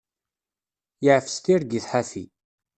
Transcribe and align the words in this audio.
Yeɛfes 1.03 1.37
tirgit 1.43 1.85
ḥafi. 1.91 2.23